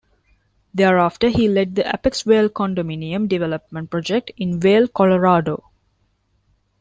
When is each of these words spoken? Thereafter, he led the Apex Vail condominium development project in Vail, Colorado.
Thereafter, 0.73 1.29
he 1.29 1.47
led 1.47 1.75
the 1.75 1.87
Apex 1.87 2.23
Vail 2.23 2.49
condominium 2.49 3.29
development 3.29 3.91
project 3.91 4.31
in 4.35 4.59
Vail, 4.59 4.87
Colorado. 4.87 5.69